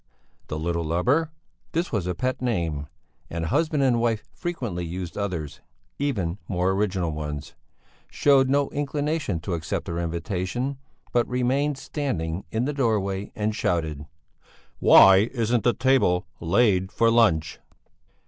The 0.47 0.57
little 0.57 0.83
lubber 0.83 1.29
this 1.73 1.91
was 1.91 2.07
a 2.07 2.15
pet 2.15 2.41
name, 2.41 2.87
and 3.29 3.45
husband 3.45 3.83
and 3.83 4.01
wife 4.01 4.23
frequently 4.33 4.83
used 4.83 5.15
others, 5.15 5.61
even 5.99 6.39
more 6.47 6.71
original 6.71 7.11
ones 7.11 7.53
showed 8.09 8.49
no 8.49 8.71
inclination 8.71 9.39
to 9.41 9.53
accept 9.53 9.87
her 9.87 9.99
invitation, 9.99 10.79
but 11.11 11.27
remained 11.29 11.77
standing 11.77 12.45
in 12.49 12.65
the 12.65 12.73
doorway 12.73 13.31
and 13.35 13.53
shouted: 13.55 14.07
"Why 14.79 15.29
isn't 15.33 15.63
the 15.63 15.73
table 15.73 16.25
laid 16.39 16.91
for 16.91 17.11
lunch?" 17.11 17.59